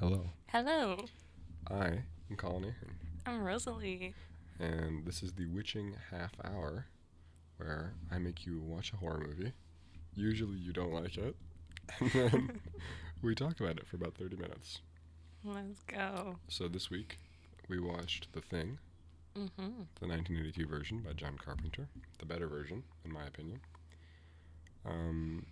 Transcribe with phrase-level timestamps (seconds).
[0.00, 0.30] Hello.
[0.48, 1.04] Hello,
[1.70, 1.86] I
[2.30, 2.96] am Colin Ahern,
[3.26, 4.14] I'm Rosalie.
[4.58, 6.86] and this is the Witching Half Hour,
[7.58, 9.52] where I make you watch a horror movie.
[10.14, 11.36] Usually you don't like it,
[12.00, 12.60] and then
[13.22, 14.80] we talk about it for about 30 minutes.
[15.44, 16.36] Let's go.
[16.48, 17.18] So this week
[17.68, 18.78] we watched The Thing,
[19.36, 19.82] Mm-hmm.
[20.00, 21.88] the 1982 version by John Carpenter,
[22.18, 23.60] the better version, in my opinion.
[24.86, 25.44] Um,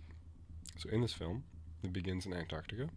[0.75, 1.43] so in this film,
[1.83, 2.89] it begins in Antarctica.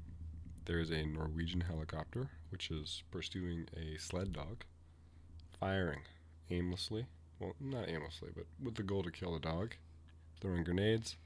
[0.69, 4.65] There is a Norwegian helicopter which is pursuing a sled dog,
[5.59, 6.01] firing
[6.51, 7.07] aimlessly.
[7.41, 9.77] Well, not aimlessly, but with the goal to kill the dog,
[10.43, 11.17] throwing grenades.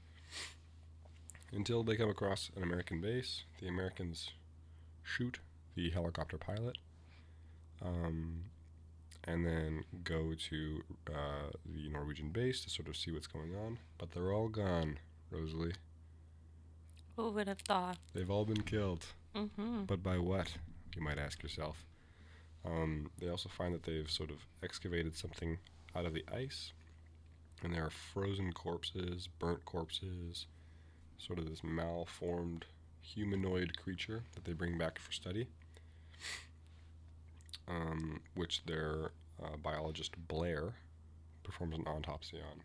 [1.51, 4.29] Until they come across an American base, the Americans
[5.03, 5.39] shoot
[5.75, 6.77] the helicopter pilot.
[7.85, 8.45] Um,
[9.25, 13.79] and then go to uh, the Norwegian base to sort of see what's going on.
[13.97, 15.73] But they're all gone, Rosalie.
[17.17, 17.97] Who would have thought?
[18.13, 19.05] They've all been killed.
[19.35, 19.83] Mm-hmm.
[19.85, 20.53] But by what?
[20.95, 21.83] You might ask yourself.
[22.65, 25.57] Um, they also find that they've sort of excavated something
[25.95, 26.71] out of the ice,
[27.63, 30.45] and there are frozen corpses, burnt corpses,
[31.17, 32.65] sort of this malformed
[33.01, 35.47] humanoid creature that they bring back for study.
[37.67, 40.73] Um, which their uh, biologist Blair
[41.43, 42.61] performs an autopsy on,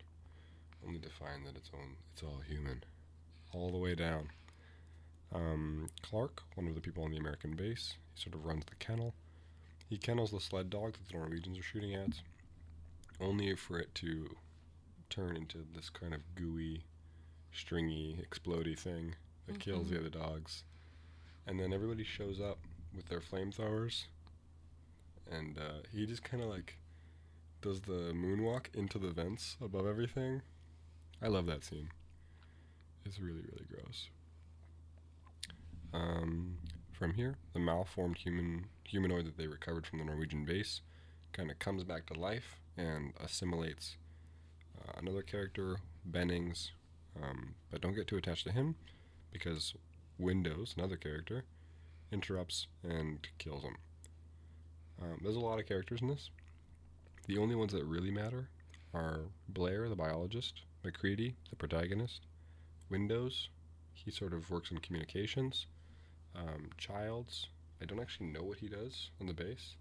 [0.85, 1.71] only to find that it's
[2.13, 2.83] it's all human,
[3.53, 4.29] all the way down.
[5.33, 8.75] Um, Clark, one of the people on the American base, he sort of runs the
[8.75, 9.13] kennel.
[9.87, 12.21] He kennels the sled dog that the Norwegians are shooting at,
[13.19, 14.35] only for it to
[15.09, 16.83] turn into this kind of gooey,
[17.51, 19.15] stringy, explodey thing
[19.47, 20.63] that kills the other dogs.
[21.47, 22.59] And then everybody shows up
[22.95, 24.05] with their flamethrowers,
[25.31, 26.77] and uh, he just kind of like
[27.61, 30.41] does the moonwalk into the vents above everything.
[31.21, 31.89] I love that scene.
[33.05, 34.09] It's really, really gross.
[35.93, 36.57] Um,
[36.91, 40.81] from here, the malformed human humanoid that they recovered from the Norwegian base
[41.33, 43.95] kind of comes back to life and assimilates
[44.79, 46.71] uh, another character, Bennings.
[47.21, 48.75] Um, but don't get too attached to him
[49.31, 49.73] because
[50.17, 51.43] Windows, another character,
[52.11, 53.77] interrupts and kills him.
[55.01, 56.29] Um, there's a lot of characters in this.
[57.27, 58.49] The only ones that really matter
[58.93, 62.21] are Blair, the biologist, McCready, the protagonist,
[62.89, 63.49] Windows,
[63.93, 65.67] he sort of works in communications.
[66.35, 67.47] Um, Childs,
[67.81, 69.75] I don't actually know what he does on the base.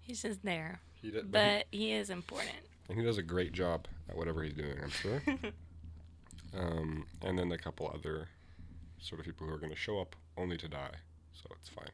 [0.00, 2.56] He's just there, He does, but he is important.
[2.88, 5.22] and he does a great job at whatever he's doing, I'm sure.
[6.58, 8.28] um, and then a couple other
[9.00, 10.94] sort of people who are going to show up only to die,
[11.32, 11.90] so it's fine.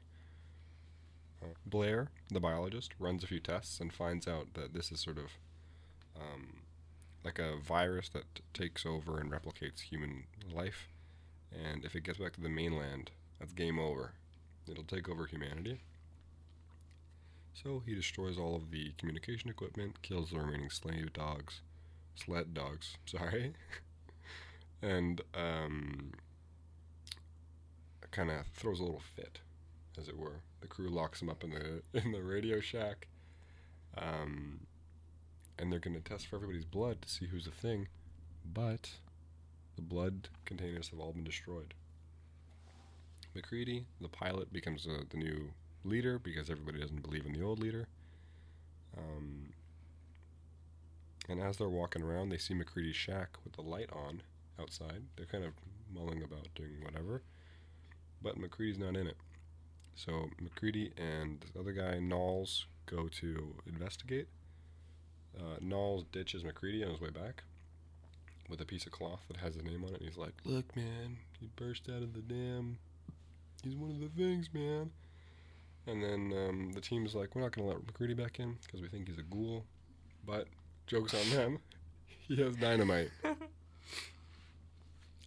[1.42, 5.18] Uh, Blair, the biologist, runs a few tests and finds out that this is sort
[5.18, 5.32] of
[6.16, 6.58] um,
[7.24, 10.88] like a virus that t- takes over and replicates human life.
[11.52, 14.12] And if it gets back to the mainland, that's game over.
[14.70, 15.80] It'll take over humanity.
[17.62, 21.60] So he destroys all of the communication equipment, kills the remaining slave dogs,
[22.14, 23.54] sled dogs, sorry,
[24.80, 26.12] and um,
[28.10, 29.40] kind of throws a little fit,
[29.98, 30.40] as it were.
[30.60, 33.08] The crew locks him up in the in the radio shack,
[33.96, 34.60] um,
[35.58, 37.88] and they're gonna test for everybody's blood to see who's the thing,
[38.44, 38.90] but
[39.74, 41.74] the blood containers have all been destroyed.
[43.38, 45.50] McCready, the pilot, becomes uh, the new
[45.84, 47.86] leader because everybody doesn't believe in the old leader.
[48.96, 49.50] Um,
[51.28, 54.22] and as they're walking around, they see McCready's shack with the light on
[54.60, 55.04] outside.
[55.14, 55.52] They're kind of
[55.94, 57.22] mulling about doing whatever,
[58.20, 59.16] but McCready's not in it.
[59.94, 64.26] So McCready and the other guy, Nauls, go to investigate.
[65.38, 67.44] Uh, Nauls ditches McCready on his way back
[68.48, 70.00] with a piece of cloth that has his name on it.
[70.00, 72.78] And he's like, "Look, man, he burst out of the dam.
[73.68, 74.90] He's one of the things, man."
[75.86, 78.88] And then um, the team's like, "We're not gonna let McCready back in because we
[78.88, 79.64] think he's a ghoul."
[80.26, 80.46] But
[80.86, 81.58] jokes on them.
[82.28, 83.36] he has dynamite, and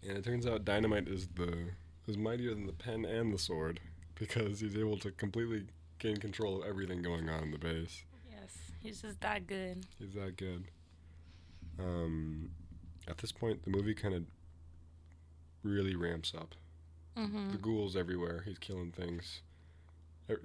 [0.04, 1.70] it turns out dynamite is the
[2.08, 3.80] is mightier than the pen and the sword
[4.16, 5.66] because he's able to completely
[6.00, 8.04] gain control of everything going on in the base.
[8.30, 9.86] yes, he's just that good.
[10.00, 10.66] He's that good.
[11.80, 12.50] Um,
[13.08, 14.24] at this point, the movie kind of
[15.64, 16.56] really ramps up.
[17.18, 17.52] Mm-hmm.
[17.52, 18.44] The ghouls everywhere.
[18.46, 19.42] He's killing things.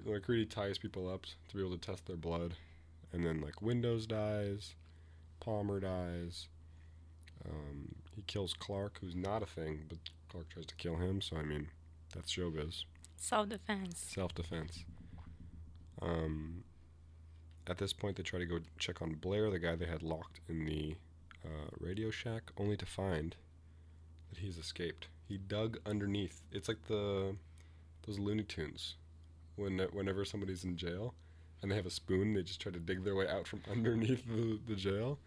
[0.05, 2.55] Like, really ties people up to be able to test their blood,
[3.13, 4.75] and then like Windows dies,
[5.39, 6.47] Palmer dies.
[7.47, 9.99] Um, he kills Clark, who's not a thing, but
[10.29, 11.21] Clark tries to kill him.
[11.21, 11.69] So I mean,
[12.13, 12.83] that's showbiz.
[13.15, 14.05] Self-defense.
[14.13, 14.83] Self defense.
[16.01, 16.63] Um,
[17.65, 20.39] at this point, they try to go check on Blair, the guy they had locked
[20.47, 20.95] in the
[21.45, 23.35] uh, Radio Shack, only to find
[24.29, 25.07] that he's escaped.
[25.27, 26.41] He dug underneath.
[26.51, 27.35] It's like the
[28.05, 28.95] those Looney Tunes
[29.55, 31.13] when whenever somebody's in jail
[31.61, 34.23] and they have a spoon, they just try to dig their way out from underneath
[34.27, 35.19] the, the jail.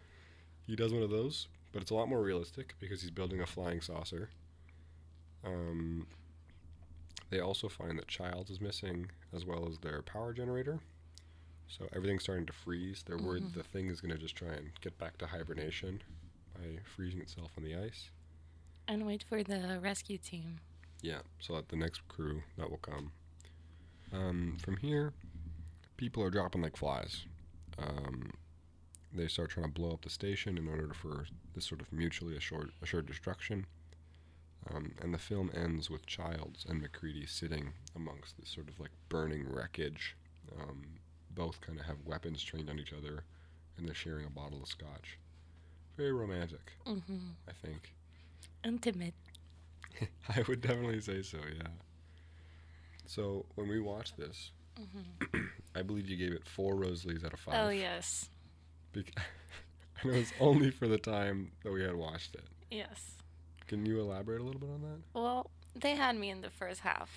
[0.65, 3.45] He does one of those, but it's a lot more realistic because he's building a
[3.45, 4.29] flying saucer.
[5.45, 6.07] Um,
[7.29, 10.79] they also find that Childs is missing as well as their power generator.
[11.67, 13.03] So everything's starting to freeze.
[13.05, 13.53] They're worried Mhm.
[13.53, 16.01] the thing is going to just try and get back to hibernation
[16.53, 18.09] by freezing itself on the ice.
[18.91, 20.59] And wait for the rescue team.
[21.01, 23.13] Yeah, so that the next crew that will come.
[24.11, 25.13] Um, from here,
[25.95, 27.25] people are dropping like flies.
[27.79, 28.31] Um,
[29.13, 32.35] they start trying to blow up the station in order for this sort of mutually
[32.35, 33.65] assured, assured destruction.
[34.69, 38.91] Um, and the film ends with Childs and McCready sitting amongst this sort of like
[39.07, 40.17] burning wreckage.
[40.59, 40.83] Um,
[41.33, 43.23] both kind of have weapons trained on each other,
[43.77, 45.17] and they're sharing a bottle of scotch.
[45.95, 47.19] Very romantic, Mm-hmm.
[47.47, 47.93] I think.
[48.63, 49.13] Intimate.
[50.29, 51.67] I would definitely say so, yeah.
[53.05, 55.37] So when we watched this, Mm-hmm.
[55.75, 57.55] I believe you gave it four Rosleys out of five.
[57.57, 58.29] Oh yes,
[58.95, 59.03] and
[60.05, 62.45] it was only for the time that we had watched it.
[62.71, 63.17] yes.
[63.67, 65.19] Can you elaborate a little bit on that?
[65.19, 67.09] Well, they had me in the first half.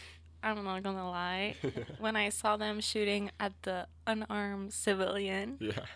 [0.42, 1.54] I'm not gonna lie.
[1.98, 5.86] when I saw them shooting at the unarmed civilian, yeah,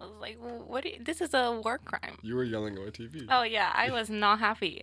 [0.00, 0.84] I was like, "What?
[0.84, 3.26] You, this is a war crime." you were yelling at my TV.
[3.28, 4.82] Oh yeah, I was not happy,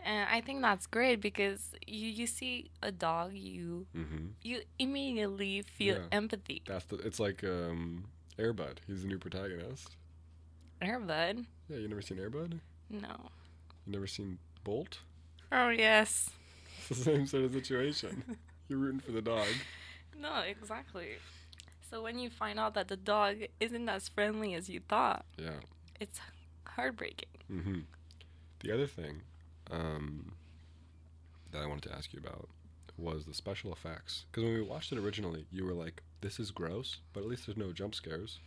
[0.00, 4.26] and I think that's great because you you see a dog, you Mm-hmm.
[4.42, 6.08] you immediately feel Yeah.
[6.12, 6.62] empathy.
[6.66, 6.96] That's the.
[6.96, 8.06] It's like um,
[8.38, 8.80] Air Bud.
[8.86, 9.96] He's the new protagonist.
[10.82, 11.46] Air Bud?
[11.68, 12.60] Yeah, you never seen Air Bud?
[12.90, 13.30] No.
[13.86, 14.98] You never seen Bolt?
[15.52, 16.30] Oh yes.
[16.78, 18.24] It's the same sort of situation.
[18.68, 19.46] You're rooting for the dog.
[20.20, 21.16] No, exactly.
[21.94, 25.60] So when you find out that the dog isn't as friendly as you thought, Yeah.
[26.00, 26.18] it's
[26.66, 27.28] heartbreaking.
[27.48, 27.80] Mm-hmm.
[28.58, 29.20] The other thing
[29.70, 30.32] um,
[31.52, 32.48] that I wanted to ask you about
[32.98, 34.24] was the special effects.
[34.28, 37.46] Because when we watched it originally, you were like, "This is gross," but at least
[37.46, 38.40] there's no jump scares.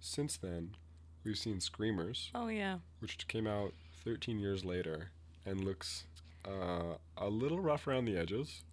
[0.00, 0.74] Since then,
[1.22, 2.78] we've seen Screamers, Oh yeah.
[2.98, 3.74] which came out
[4.04, 5.10] 13 years later
[5.46, 6.02] and looks
[6.44, 8.64] uh, a little rough around the edges.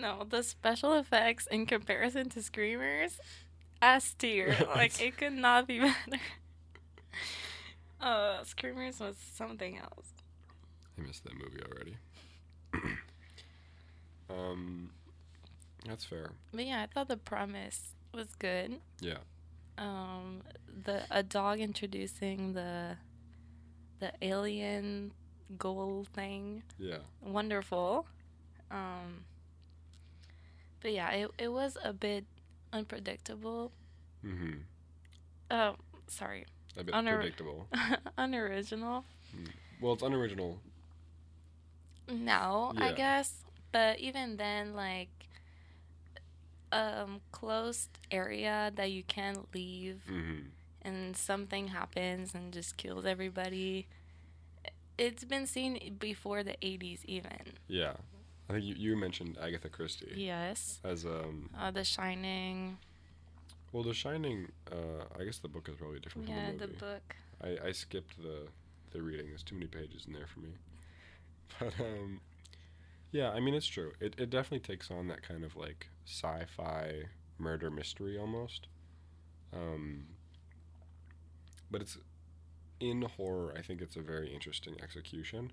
[0.00, 3.18] No, the special effects in comparison to Screamers,
[3.82, 4.56] S tier.
[4.76, 6.22] like it could not be better.
[8.00, 10.12] Uh, Screamers was something else.
[10.98, 11.96] I missed that movie already.
[14.30, 14.90] um,
[15.86, 16.30] that's fair.
[16.52, 18.76] But yeah, I thought the premise was good.
[19.00, 19.18] Yeah.
[19.76, 20.42] Um,
[20.84, 22.96] the a dog introducing the
[24.00, 25.12] the alien
[25.56, 26.98] goal thing, Yeah.
[27.20, 28.06] wonderful.
[28.70, 29.24] Um,
[30.80, 32.24] but yeah, it it was a bit
[32.72, 33.72] unpredictable.
[34.24, 34.58] Mm-hmm.
[35.50, 35.76] Oh,
[36.08, 36.44] sorry,
[36.76, 37.66] A bit Unor- predictable.
[38.18, 39.04] unoriginal.
[39.80, 40.60] Well, it's unoriginal.
[42.10, 43.32] No, I guess.
[43.70, 45.10] But even then, like,
[46.72, 50.40] um, closed area that you can't leave, Mm-hmm.
[50.82, 53.86] and something happens and just kills everybody.
[54.96, 57.54] It's been seen before the '80s, even.
[57.68, 57.94] Yeah.
[58.48, 60.80] I think you, you mentioned Agatha Christie Yes.
[60.84, 61.50] as um.
[61.58, 62.78] Uh, the Shining.
[63.72, 64.48] Well, The Shining.
[64.72, 66.78] Uh, I guess the book is probably different Yeah, from the movie.
[66.78, 67.16] the book.
[67.42, 68.48] I, I skipped the
[68.92, 69.26] the reading.
[69.28, 70.50] There's too many pages in there for me.
[71.58, 72.20] But um,
[73.12, 73.30] yeah.
[73.30, 73.92] I mean, it's true.
[74.00, 77.04] It it definitely takes on that kind of like sci-fi
[77.38, 78.66] murder mystery almost.
[79.52, 80.06] Um.
[81.70, 81.98] But it's
[82.80, 83.52] in horror.
[83.56, 85.52] I think it's a very interesting execution.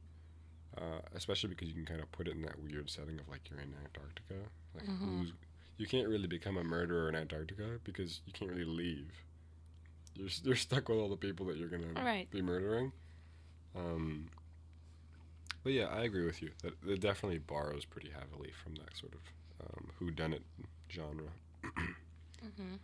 [0.77, 3.49] Uh, especially because you can kind of put it in that weird setting of like
[3.49, 4.35] you're in Antarctica.
[4.73, 5.19] Like Mhm.
[5.19, 5.33] who's
[5.77, 9.11] you can't really become a murderer in Antarctica because you can't really leave.
[10.15, 12.29] You're you're stuck with all the people that you're gonna Right.
[12.29, 12.91] be murdering.
[13.75, 14.29] Um,
[15.63, 19.13] but yeah, I agree with you that it definitely borrows pretty heavily from that sort
[19.13, 19.21] of
[19.65, 20.43] um, who done it
[20.91, 21.29] genre.
[22.41, 22.75] hmm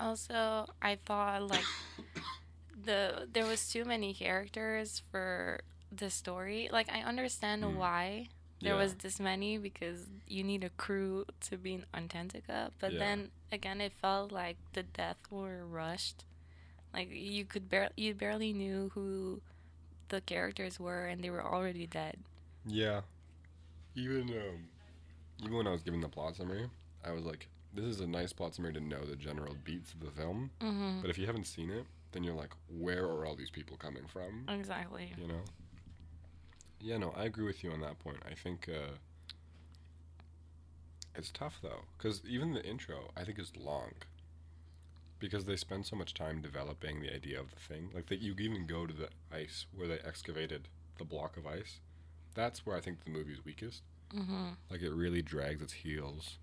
[0.00, 1.64] Also, I thought like
[2.84, 5.60] the there was too many characters for
[5.92, 6.68] the story.
[6.72, 7.76] Like I understand Mm.
[7.76, 8.28] why
[8.60, 8.82] there Yeah.
[8.82, 12.72] was this many because you need a crew to be in Antarctica.
[12.78, 12.98] But Yeah.
[12.98, 16.24] then again, it felt like the deaths were rushed.
[16.92, 19.40] Like you could barely you barely knew who
[20.08, 22.18] the characters were, and they were already dead.
[22.66, 23.02] Yeah.
[23.94, 24.68] Even um,
[25.42, 26.68] even when I was given the plot summary,
[27.04, 30.00] I was like, "This is a nice plot summary to know the general beats of
[30.00, 33.36] the film." hmm But if you haven't seen it, then you're like, "Where are all
[33.36, 35.14] these people coming from?" Exactly.
[35.18, 35.42] You know.
[36.80, 38.18] Yeah, no, I agree with you on that point.
[38.28, 38.92] I think uh,
[41.14, 43.92] it's tough though, because even the intro I think is long.
[45.18, 48.34] Because they spend so much time developing the idea of the thing, like that you
[48.38, 51.80] even go to the ice where they excavated the block of ice.
[52.34, 53.82] That's where I think the movie's weakest.
[54.12, 56.38] hmm Like it really drags its heels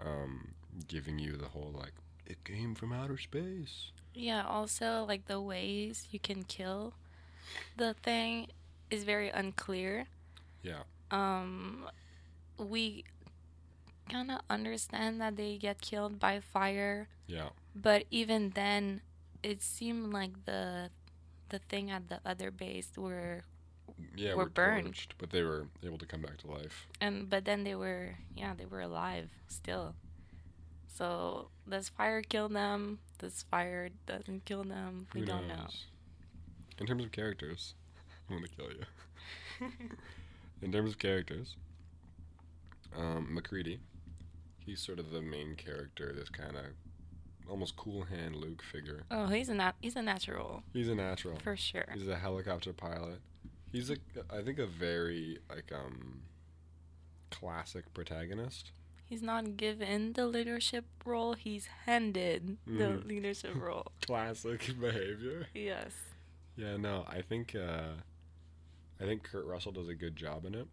[0.00, 0.48] um,
[0.88, 1.92] giving you the whole like
[2.26, 3.92] it came from outer space.
[4.14, 6.94] Yeah, also like the ways you can kill
[7.76, 8.48] the thing
[8.90, 10.06] is very unclear.
[10.62, 10.82] Yeah.
[11.10, 11.88] Um
[12.58, 13.04] we
[14.08, 17.50] kind of understand that they get killed by fire, Yeah.
[17.74, 19.00] but even then
[19.42, 20.90] it seemed like the
[21.48, 23.42] the thing at the other base were
[24.16, 24.94] Yeah, Were were burned.
[24.94, 26.86] torched, but they were able to come back to life.
[27.00, 29.94] and but then they were yeah, they were alive still.
[30.86, 32.98] So does fire kill them?
[33.18, 35.06] Does fire doesn't kill them?
[35.14, 35.66] We don't know.
[36.78, 37.74] In terms of characters,
[38.28, 39.68] I'm gonna kill you.
[40.62, 41.56] In terms of characters,
[42.96, 43.78] um, McCready,
[44.58, 46.12] he's sort of the main character.
[46.14, 46.64] This kind of
[47.48, 49.02] almost cool hand Luke figure.
[49.10, 51.38] Oh, he's a nat- he's a natural He's a natural.
[51.42, 51.84] for sure.
[51.94, 53.20] He's a helicopter pilot.
[53.70, 53.96] He's a,
[54.30, 56.22] I think, a very like um,
[57.30, 58.72] classic protagonist.
[59.04, 63.06] He's not given the leadership role, he's handed the Mhm.
[63.06, 63.92] leadership role.
[64.06, 65.46] Classic behavior.
[65.54, 65.92] Yes.
[66.56, 68.00] Yeah, no, I think uh,
[69.00, 70.66] I think Kurt Russell does a good job in it.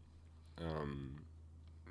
[0.62, 1.16] Um,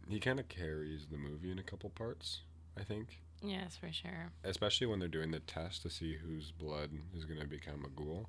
[0.09, 2.41] he kind of carries the movie in a couple parts.
[2.79, 4.33] I think, Yes, for sure.
[4.45, 7.89] especially when they're doing the test to see whose blood is going to become a
[7.91, 8.29] ghoul.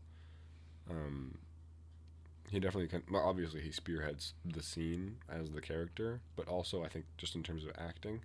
[0.90, 1.38] Um,
[2.50, 3.04] he definitely can.
[3.10, 7.44] Well, obviously, he spearheads the scene as the character, but also I think just in
[7.44, 8.20] terms of acting,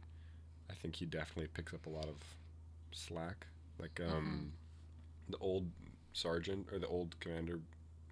[0.70, 2.16] I think he definitely picks up a lot of
[2.90, 3.46] slack.
[3.78, 4.52] Like um,
[5.28, 5.70] the old
[6.12, 7.60] sergeant or the old commander,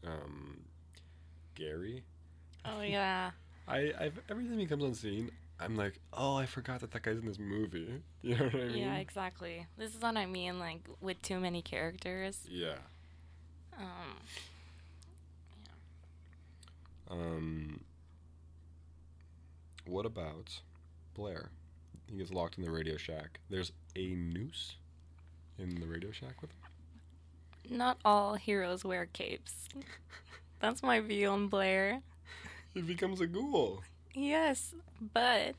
[0.07, 0.61] um,
[1.57, 2.05] Garry.
[2.65, 3.33] Oh yeah.
[3.69, 7.03] I I've, every time he comes on scene, I'm like, oh, I forgot that that
[7.03, 8.03] guy's in this movie.
[8.23, 8.77] You know what I mean?
[8.79, 9.67] Yeah, exactly.
[9.79, 12.41] This is what I mean, like with too many characters.
[12.49, 12.77] Yeah.
[13.79, 14.17] Um
[17.09, 17.81] Um,
[19.87, 20.61] what about
[21.15, 21.51] Blair?
[22.11, 23.39] He gets locked in the Radio Shack.
[23.49, 24.75] There's a noose
[25.59, 27.77] in the Radio Shack with him.
[27.79, 29.69] not all heroes wear capes.
[30.61, 32.01] That's my view on Blair.
[32.75, 33.83] He becomes a ghoul.
[34.15, 34.75] Yes,
[35.15, 35.55] but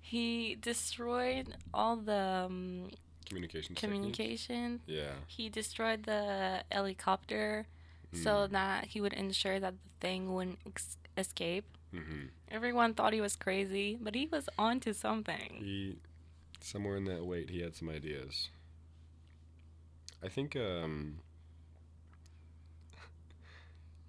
[0.00, 2.90] he destroyed all the um,
[3.26, 3.74] Communication.
[3.74, 3.90] technique.
[3.92, 4.80] communication.
[4.86, 5.12] Yeah.
[5.26, 7.66] He destroyed the helicopter
[8.12, 11.64] so that he would ensure that the thing wouldn't ex- escape.
[11.94, 12.26] Mm-hmm.
[12.50, 15.56] Everyone thought he was crazy, but he was onto something.
[15.58, 15.96] He
[16.60, 18.50] somewhere in that wait, he had some ideas.
[20.22, 21.20] I think um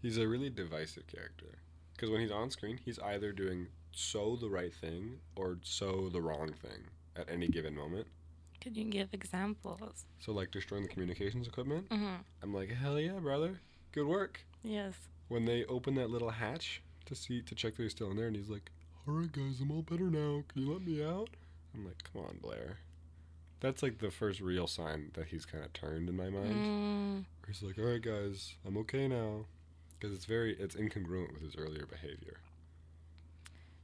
[0.03, 1.57] he's a really divisive character
[1.93, 6.22] because when he's on screen, he's either doing so the right thing or so the
[6.22, 6.81] wrong thing
[7.15, 8.05] at any given moment.
[8.62, 10.05] Could you give examples?
[10.19, 13.60] So like destroying the communications equipment, hmm I'm like, "Hell yeah, brother.
[13.91, 14.93] Good work." Yes.
[15.29, 18.27] When they open that little hatch to see to check that he's still in there
[18.27, 18.72] and he's like,
[19.07, 20.43] "All right, guys, I'm all better now.
[20.48, 21.29] Can you let me out?"
[21.74, 22.77] I'm like, "Come on, Blair."
[23.60, 26.63] That's like the first real sign that he's kind of turned in my mind.
[26.65, 29.45] Mm, He's like, "All right, guys, I'm okay now,"
[30.03, 32.38] because it's very it's incongruent with his earlier behavior.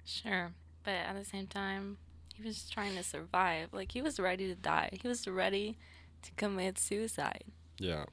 [0.06, 0.52] sure.
[0.84, 1.98] But at the same time,
[2.36, 3.70] he was trying to survive.
[3.74, 4.90] Like, he was ready to die.
[5.02, 5.78] He was ready
[6.24, 7.44] to commit suicide.
[7.78, 8.06] Yeah,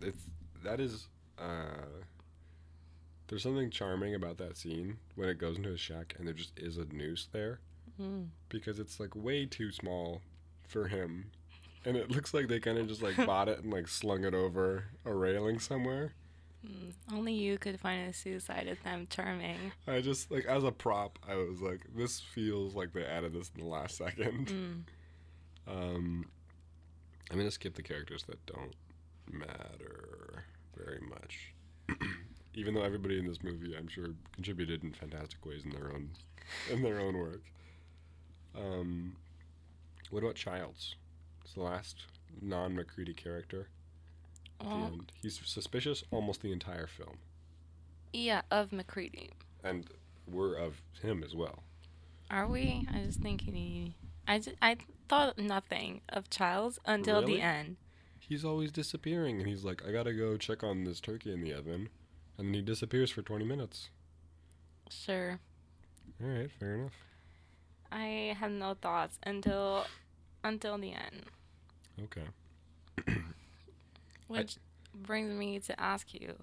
[0.00, 0.22] it's
[0.64, 1.08] that is.
[1.38, 2.00] uh
[3.28, 6.58] There's something charming about that scene when it goes into his shack and there just
[6.58, 7.60] is a noose there
[8.00, 8.28] Mm.
[8.48, 10.22] because it's like way too small
[10.66, 11.30] for him,
[11.84, 14.32] and it looks like they kind of just like bought it and like slung it
[14.34, 16.14] over a railing somewhere.
[16.66, 16.92] Mm.
[17.12, 19.72] Only you could find a suicide attempt charming.
[19.86, 23.50] I just like as a prop, I was like, this feels like they added this
[23.54, 24.46] in the last second.
[25.66, 25.72] Mm.
[25.72, 26.26] Um,
[27.30, 28.74] I'm gonna skip the characters that don't
[29.30, 30.44] matter
[30.76, 31.54] very much.
[32.54, 36.10] Even though everybody in this movie, I'm sure, contributed in fantastic ways in their own
[36.70, 37.42] in their own work.
[38.56, 39.16] Um,
[40.10, 40.96] what about Childs?
[41.44, 42.04] It's the last
[42.40, 43.68] non-McCready character.
[44.62, 45.12] Um, well, end.
[45.22, 47.18] He's suspicious almost the entire film,
[48.12, 49.30] yeah, of McCready.
[49.64, 49.86] and
[50.26, 51.62] we're of him as well.
[52.30, 52.86] Are we?
[52.92, 53.94] I just think he.
[54.26, 54.76] I, just, I
[55.08, 57.34] thought nothing of Childs until Really?
[57.36, 57.76] the end.
[58.20, 61.52] He's always disappearing, and he's like, "I gotta go check on this turkey in the
[61.52, 61.88] oven,"
[62.38, 63.90] and then he disappears for 20 minutes.
[64.88, 65.40] Sure.
[66.22, 66.92] All right, fair enough.
[67.90, 69.84] I had no thoughts until
[70.44, 71.24] until the end.
[72.04, 72.24] Okay.
[74.40, 74.56] Which
[74.94, 76.34] brings me to ask you,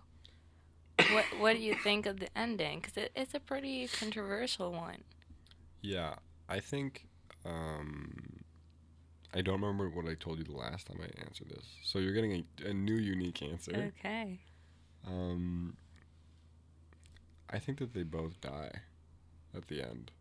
[1.12, 2.80] what what do you think of the ending?
[2.80, 5.04] Because it, it's a pretty controversial one.
[5.82, 6.16] Yeah,
[6.48, 7.08] I think
[7.46, 8.44] um,
[9.34, 11.66] I don't remember what I told you the last time I answered this.
[11.84, 13.94] So you're getting a, a new unique answer.
[14.00, 14.40] Okay.
[15.08, 15.78] Um,
[17.50, 18.72] I think that they both die
[19.56, 20.12] at the end.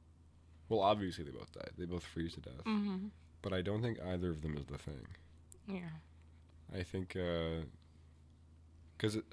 [0.68, 1.68] Well, obviously they both die.
[1.76, 2.64] They both freeze to death.
[2.66, 3.06] Mm-hmm.
[3.40, 5.06] But I don't think either of them is the thing.
[5.66, 5.90] Yeah.
[6.76, 7.16] I think
[8.96, 9.24] because it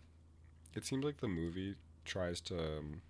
[0.76, 3.02] it seems like the movie tries to um,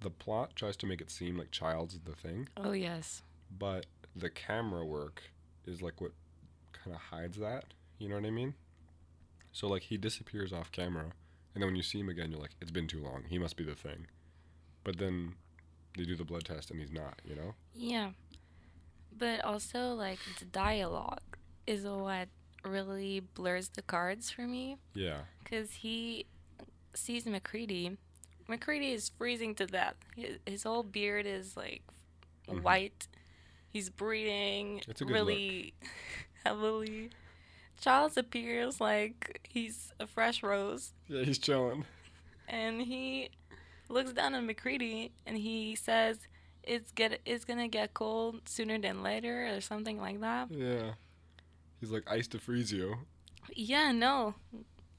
[0.00, 3.22] the plot tries to make it seem like Child's the thing, Oh yes.
[3.56, 5.22] but the camera work
[5.66, 6.12] is like what
[6.72, 7.64] kind of hides that.
[7.98, 8.54] You know what I mean?
[9.52, 11.12] So like he disappears off camera,
[11.54, 13.24] and then when you see him again, you're like, it's been too long.
[13.28, 14.06] He must be the thing.
[14.84, 15.34] But then
[15.96, 17.20] they do the blood test, and he's not.
[17.24, 17.54] You know?
[17.74, 18.10] Yeah.
[19.16, 21.20] But also like the dialogue
[21.66, 22.28] is what
[22.64, 25.22] really blurs the cards for me Yeah.
[25.42, 26.26] because he
[26.94, 27.96] sees McCready.
[28.48, 29.94] McCready is freezing to death.
[30.16, 31.82] His, his whole beard is like
[32.48, 32.62] Mhm.
[32.62, 33.06] white.
[33.72, 35.74] He's breathing It's a good really
[36.44, 37.10] heavily.
[37.80, 41.84] Charles appears like he's a fresh rose, Yeah, he's chilling.
[42.48, 43.30] and he
[43.88, 46.18] looks down at McCready and he says,
[46.62, 50.50] "It's get it's gonna get cold sooner than later," or something like that.
[50.50, 50.94] Yeah.
[51.80, 52.98] He's like ice to freeze you.
[53.54, 54.34] Yeah, no.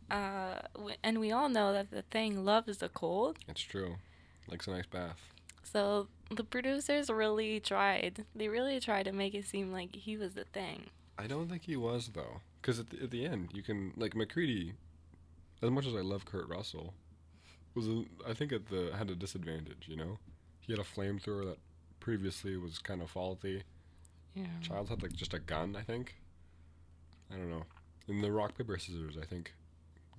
[0.10, 3.38] Uh, w- and we all know that the thing loves the cold.
[3.48, 3.96] It's true.
[4.50, 5.20] Likes a nice bath.
[5.64, 8.26] So the producers really tried.
[8.36, 10.88] They really tried to make it seem like he was the thing.
[11.18, 14.16] I don't think he was though, because at the, at the end you can like
[14.16, 14.74] McCready.
[15.62, 16.96] As much as I love Kurt Russell,
[17.76, 19.86] was a, I think at the had a disadvantage.
[19.88, 20.18] You know,
[20.60, 21.60] he had a flamethrower that
[22.00, 23.64] previously was kind of faulty.
[24.34, 24.46] Yeah.
[24.62, 25.76] Childs had like just a gun.
[25.80, 26.16] I think.
[27.32, 27.64] I don't know.
[28.08, 29.54] In the rock paper scissors, I think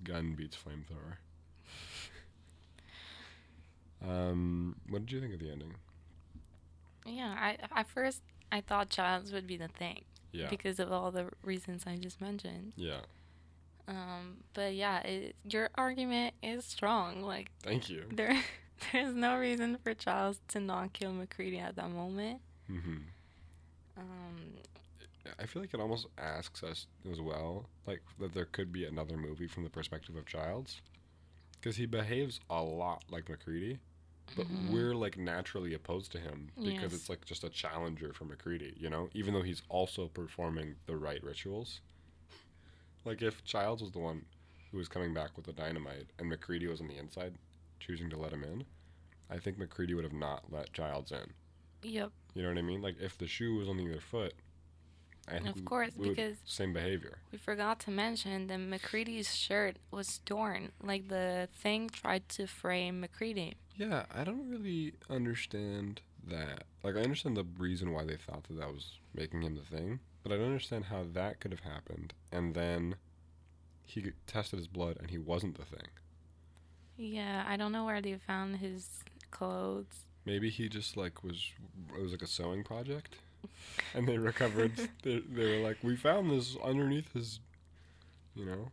[0.04, 1.16] gun beats flamethrower.
[4.08, 5.74] um, what did you think of the ending?
[7.04, 7.34] Yeah.
[7.38, 10.02] I at first I thought Childs would be the thing
[10.32, 10.48] Yeah.
[10.48, 12.72] because of all the reasons I just mentioned.
[12.76, 13.00] yeah.
[13.88, 17.22] Um, but yeah, it, your argument is strong.
[17.22, 18.04] Like Thank you.
[18.12, 18.38] there,
[18.92, 22.40] there's no reason for Charles to not kill McCready at that moment.
[22.70, 22.96] Mm-hmm.
[23.98, 24.36] Um,
[25.38, 29.16] I feel like it almost asks us as well, like that there could be another
[29.16, 30.80] movie from the perspective of Childs,
[31.60, 33.78] because he behaves a lot like Macready,
[34.36, 34.70] but mhm.
[34.72, 36.92] we're like naturally opposed to him because Yes.
[36.94, 39.10] it's like just a challenger for Macready, you know.
[39.14, 41.80] Even though he's also performing the right rituals,
[43.04, 44.24] like if Childs was the one
[44.70, 47.34] who was coming back with the dynamite and Macready was on the inside,
[47.78, 48.64] choosing to let him in,
[49.30, 51.32] I think Macready would have not let Childs in.
[51.82, 52.10] Yep.
[52.34, 52.80] You know what I mean?
[52.82, 54.34] Like if the shoe was on the other foot,
[55.28, 57.18] Think Of course, we because- same behavior.
[57.30, 60.72] We forgot to mention that McCready's shirt was torn.
[60.82, 63.54] Like the thing tried to frame McCready.
[63.76, 66.64] Yeah, I don't really understand that.
[66.82, 70.00] Like I understand the reason why they thought that that was making him the thing,
[70.22, 72.12] but I don't understand how that could have happened.
[72.30, 72.96] And then
[73.86, 75.88] he tested his blood and he wasn't the thing.
[76.96, 80.04] Yeah, I don't know where they found his clothes.
[80.24, 81.50] Maybe he just like was
[81.96, 83.16] it was like a sewing project,
[83.94, 84.72] and they recovered.
[85.02, 87.40] they, they were like, we found this underneath his,
[88.34, 88.70] you know,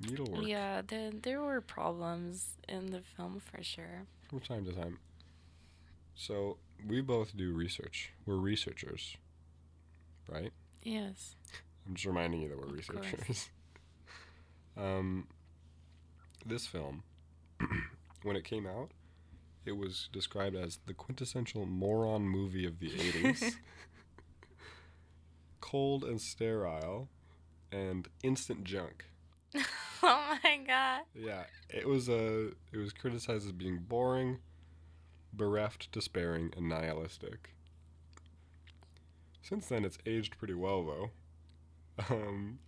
[0.00, 4.06] needlework Yeah, there there were problems in the film for sure.
[4.28, 4.98] from time to time.
[6.14, 8.12] So we both do research.
[8.26, 9.16] We're researchers,
[10.28, 10.52] right?
[10.82, 11.34] Yes.
[11.86, 13.48] I'm just reminding you that we're Of researchers.
[14.76, 15.26] um,
[16.46, 17.02] this film,
[18.22, 18.90] when it came out,
[19.66, 23.54] it was described as the quintessential moron movie of the 80s.
[25.60, 27.08] Cold and sterile,
[27.72, 29.06] and instant junk.
[30.02, 31.02] oh my god.
[31.14, 34.38] Yeah, it was uh, it was criticized as being boring,
[35.32, 37.50] bereft, despairing, and nihilistic.
[39.42, 41.10] Since then, it's aged pretty well, though.
[42.10, 42.58] Um,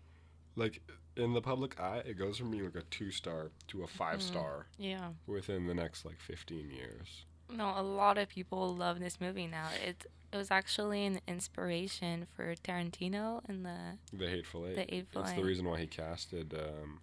[0.57, 0.83] like
[1.17, 4.21] in the public eye, it goes from being like a two star to a five
[4.23, 5.11] star Yeah.
[5.27, 7.25] within the next like fifteen years.
[7.51, 9.69] No, a lot of people love this movie now.
[9.85, 13.77] It it was actually an inspiration for Tarantino in the
[14.13, 14.75] The Hateful Eight.
[14.75, 15.37] the Hateful it's Eight.
[15.37, 17.01] the reason why he casted um,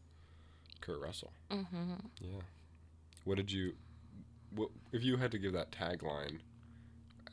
[0.81, 1.31] Kurt Russell.
[1.49, 1.93] Mm-hmm.
[2.19, 2.41] Yeah.
[3.23, 3.73] What did you?
[4.53, 6.39] What if you had to give that tagline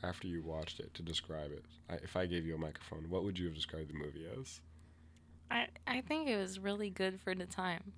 [0.03, 1.65] after you watched it to describe it?
[1.89, 4.61] I, if I gave you a microphone, what would you have described the movie as?
[5.91, 7.91] I think it was really good for the time.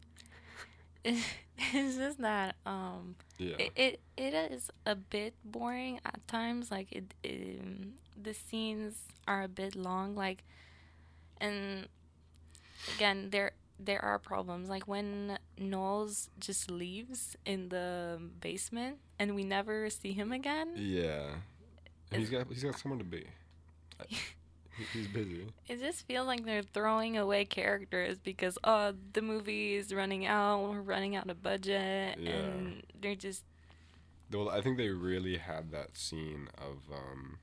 [1.06, 3.56] it's just that um Yeah.
[3.60, 8.96] it, it it is a bit boring at times like it, um, the scenes
[9.28, 10.44] are a bit long like
[11.40, 11.88] and
[12.96, 19.44] again there there are problems like when Nauls just leaves in the basement and we
[19.44, 21.36] never see him again yeah.
[22.12, 23.26] And he's got he's got someone to be.
[24.94, 25.48] He's busy.
[25.68, 30.64] it just feels like they're throwing away characters because oh the movie is running out
[30.70, 32.32] we're running out of budget Yeah.
[32.32, 33.44] and they're just
[34.32, 37.38] Well, I think they really had that scene of um,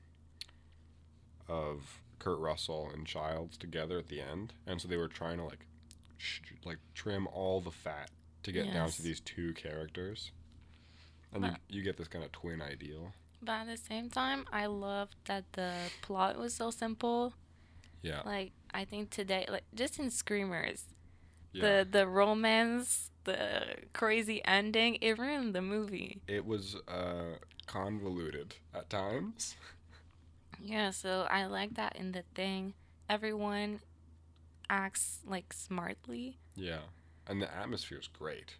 [1.47, 5.43] of Kurt Russell and Childs together at the end, and so they were trying to
[5.43, 5.65] like,
[6.17, 8.09] sh- like trim all the fat
[8.43, 10.31] to get down to these two characters,
[11.33, 13.13] and you you get this kind of twin ideal.
[13.41, 17.33] But at the same time, I loved that the plot was so simple.
[18.03, 20.85] Yeah, Like I think today, like just in Screamers,
[21.53, 21.61] yeah.
[21.83, 26.21] the the romance, the crazy ending, it ruined the movie.
[26.27, 29.55] it was uh, convoluted at times.
[30.63, 32.75] Yeah, so I like that in the thing.
[33.09, 33.79] Everyone
[34.69, 36.37] acts like smartly.
[36.55, 36.81] Yeah,
[37.25, 38.57] and the atmosphere is great.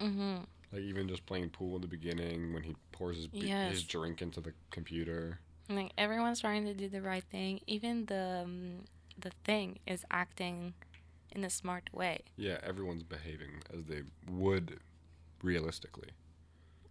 [0.00, 0.44] Mm-hmm.
[0.72, 3.72] Like even just playing pool in the beginning when he pours his Yes.
[3.72, 5.40] his drink into the computer.
[5.68, 7.60] Like everyone's trying to do the right thing.
[7.66, 8.84] Even the um,
[9.18, 10.74] the thing is acting
[11.32, 12.20] in a smart way.
[12.36, 14.78] Yeah, everyone's behaving as they would
[15.42, 16.10] realistically.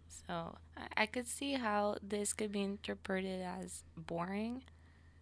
[0.08, 4.62] So I, I could see how this could be interpreted as boring,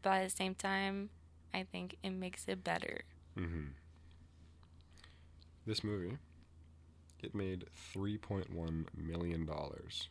[0.03, 1.11] but at the same time,
[1.55, 3.03] I think it makes it better.
[3.37, 3.69] Mm-hmm.
[5.67, 6.17] This movie,
[7.23, 10.09] it made three point one million dollars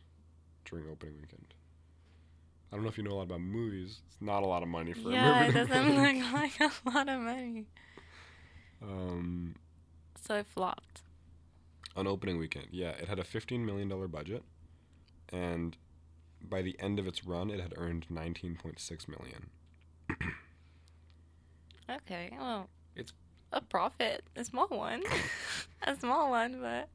[0.64, 1.54] during opening weekend.
[2.70, 4.00] I don't know if you know a lot about movies.
[4.06, 5.58] It's not a lot of money for yeah, a movie.
[5.58, 7.66] it doesn't look like a lot of money.
[8.82, 9.54] Um,
[10.20, 11.02] So it flopped.
[11.96, 14.42] on opening weekend, yeah, it had a fifteen million dollar budget,
[15.30, 15.76] and
[16.42, 19.50] by the end of its run, it had earned 19.6 million.
[21.90, 23.12] Okay, well, It's-
[23.50, 25.02] a profit, a small one,
[25.82, 26.88] a small one, but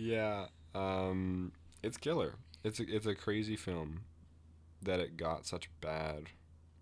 [0.00, 1.50] Yeah, um,
[1.82, 2.36] it's killer.
[2.62, 4.02] It's a, it's a crazy film
[4.80, 6.26] that it got such bad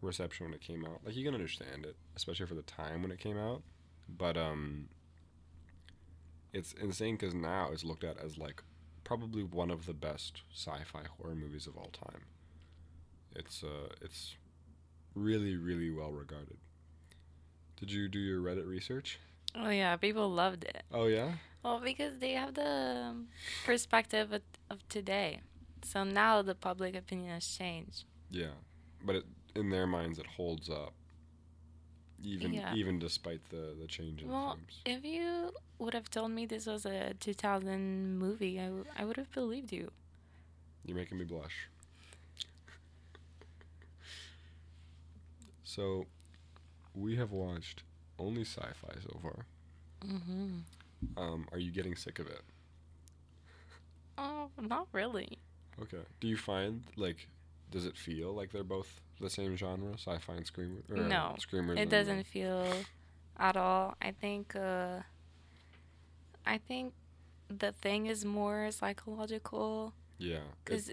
[0.02, 1.00] reception when it came out.
[1.02, 3.62] Like you can understand it, especially for the time when it came out,
[4.06, 4.90] but um,
[6.52, 8.62] it's insane because now it's looked at as like
[9.02, 12.20] probably one of the best sci-fi horror movies of all time.
[13.34, 14.36] It's uh, it's
[15.14, 16.58] really really well regarded.
[17.80, 19.18] Did you do your Reddit research?
[19.58, 20.82] oh yeah, people loved it.
[20.92, 21.32] Oh yeah.
[21.66, 23.16] Well, because they have the
[23.64, 25.40] perspective of, of today.
[25.82, 28.04] So now the public opinion has changed.
[28.30, 28.54] Yeah,
[29.04, 29.24] but it,
[29.56, 30.92] in their minds, it holds up.
[32.22, 32.72] Even Yeah.
[32.72, 34.58] even despite the the change in Well.
[34.84, 39.16] If you would have told me this was a 2000 movie, I, w- I would
[39.16, 39.90] have believed you.
[40.84, 41.68] You're making me blush.
[45.64, 46.06] So,
[46.94, 47.82] we have watched
[48.20, 49.44] only sci-fi so far.
[50.06, 50.58] Mm-hmm.
[51.16, 52.42] Um, are you getting sick of it?
[54.18, 55.38] Oh, not really.
[55.82, 56.02] Okay.
[56.20, 57.28] Do you find like,
[57.70, 60.80] does it feel like they're both the same genre, sci-fi and screamer?
[60.90, 61.78] Or No, screamers.
[61.78, 62.66] It doesn't feel
[63.38, 63.94] at all.
[64.00, 65.00] I think uh
[66.46, 66.94] I think
[67.48, 70.36] the thing is more psychological Yeah.
[70.38, 70.90] it- cuz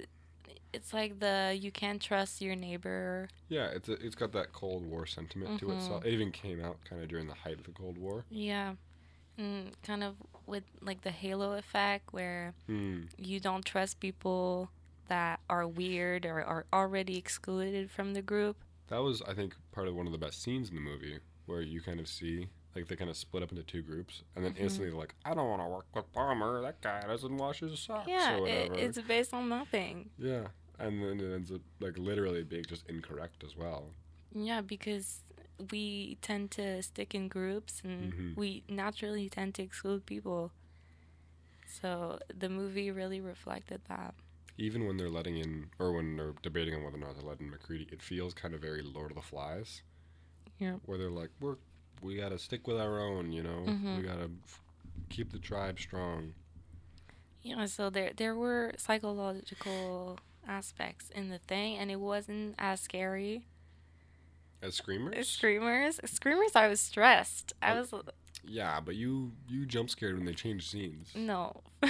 [0.74, 3.30] it's like the you can't trust your neighbor.
[3.48, 3.68] yeah.
[3.68, 5.82] It's a, it's got that Cold War sentiment to it.
[5.82, 6.06] So Mhm.
[6.06, 8.26] it even came out kind of during the height of the Cold War.
[8.30, 8.76] Yeah.
[9.38, 10.16] And kind of
[10.46, 13.04] with like the halo effect where Hmm.
[13.18, 14.70] you don't trust people
[15.08, 18.58] that are weird or are already excluded from the group.
[18.88, 21.62] That was, I think, part of one of the best scenes in the movie, where
[21.62, 24.54] you kind of see, like, they kind of split up into two groups, and then
[24.54, 24.60] Mhm.
[24.60, 26.62] instantly they're like, "I don't want to work with Palmer.
[26.62, 30.10] That guy doesn't wash his socks yeah, or it, it's based on nothing.
[30.18, 30.48] yeah,
[30.80, 33.94] and then it ends up like literally being just incorrect as well.
[34.34, 35.22] Yeah, because
[35.72, 38.36] we tend to stick in groups and Mhm.
[38.36, 40.52] we naturally tend to exclude people.
[41.68, 44.14] So the movie really reflected that.
[44.58, 47.40] Even when they're letting in, or when they're debating on whether or not to let
[47.40, 49.82] in McCready, it feels kind of very Lord of the Flies.
[50.60, 50.78] Yeah.
[50.86, 51.58] Where they're like, "We're
[52.02, 53.64] we gotta stick with our own, you know.
[53.66, 53.98] Mhm.
[53.98, 54.62] We gotta f-
[55.10, 56.36] keep the tribe strong."
[57.42, 63.46] Yeah, so there there were psychological aspects in the thing and it wasn't as scary
[64.64, 65.28] As screamers.
[65.28, 66.56] Screamers, screamers.
[66.56, 67.52] I was stressed.
[67.62, 67.80] I Oh.
[67.82, 67.94] was
[68.46, 71.12] yeah, but you you jump scared when they change scenes.
[71.16, 71.62] no.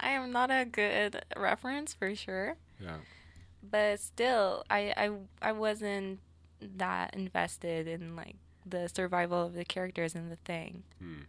[0.00, 2.98] I am not a good reference for sure, Yeah.
[3.62, 5.10] but still, I I
[5.40, 6.18] I wasn't
[6.60, 8.34] that invested in like
[8.66, 10.82] the survival of the characters and the thing.
[10.98, 11.22] Hmm.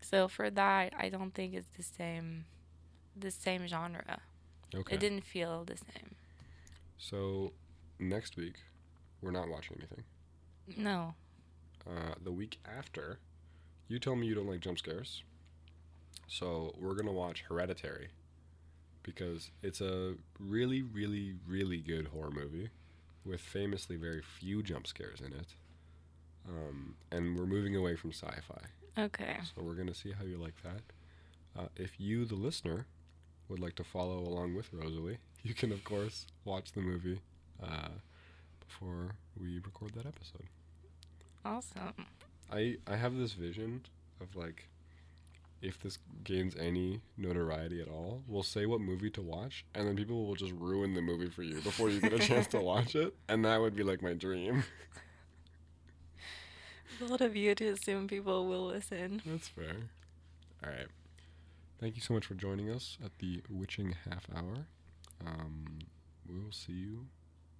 [0.00, 2.44] So for that, I don't think it's the same,
[3.16, 4.20] the same genre.
[4.74, 4.94] Okay.
[4.94, 6.14] It didn't feel the same.
[6.98, 7.52] So
[7.98, 8.54] next week,
[9.20, 10.04] we're not watching anything.
[10.76, 11.14] No.
[11.86, 13.18] Uh, the week after,
[13.88, 15.22] you tell me you don't like jump scares.
[16.26, 18.08] So we're gonna watch Hereditary
[19.02, 22.70] because it's a really, really, really good horror movie
[23.24, 25.54] with famously very few jump scares in it.
[26.48, 28.60] Um, and we're moving away from sci-fi,
[28.98, 29.38] Okay.
[29.54, 30.80] so we're gonna see how you like that.
[31.58, 32.86] Uh, if you, the listener,
[33.48, 37.20] would like to follow along with Rosalie, you can of course watch the movie
[37.62, 37.88] uh,
[38.66, 40.48] before we record that episode.
[41.44, 42.06] Awesome.
[42.52, 43.82] I I have this vision
[44.20, 44.68] of like
[45.62, 49.96] if this gains any notoriety at all, we'll say what movie to watch, and then
[49.96, 52.94] people will just ruin the movie for you before you get a chance to watch
[52.94, 54.64] it, and that would be like my dream.
[57.00, 59.20] A lot of you to assume people will listen.
[59.26, 59.74] That's fair.
[60.62, 60.86] All right.
[61.80, 64.66] Thank you so much for joining us at the Witching Half Hour.
[65.26, 65.64] Um,
[66.28, 67.06] we will see you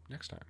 [0.08, 0.44] next time.